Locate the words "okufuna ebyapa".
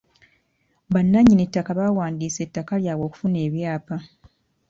3.07-3.95